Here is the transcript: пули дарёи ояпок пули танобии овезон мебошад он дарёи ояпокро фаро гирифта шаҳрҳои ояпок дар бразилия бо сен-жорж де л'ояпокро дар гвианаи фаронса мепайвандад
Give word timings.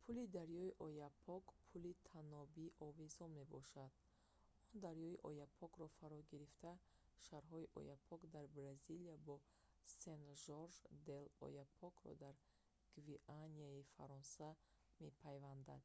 пули 0.00 0.24
дарёи 0.38 0.70
ояпок 0.86 1.44
пули 1.68 1.92
танобии 2.10 2.74
овезон 2.86 3.30
мебошад 3.40 3.92
он 4.68 4.74
дарёи 4.84 5.16
ояпокро 5.28 5.86
фаро 5.96 6.18
гирифта 6.30 6.72
шаҳрҳои 7.26 7.70
ояпок 7.80 8.20
дар 8.34 8.46
бразилия 8.58 9.16
бо 9.26 9.36
сен-жорж 10.00 10.76
де 11.06 11.18
л'ояпокро 11.44 12.12
дар 12.24 12.34
гвианаи 12.96 13.88
фаронса 13.94 14.48
мепайвандад 15.04 15.84